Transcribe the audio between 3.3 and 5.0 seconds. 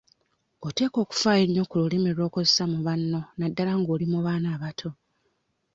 naddala nga oli mu baana abato.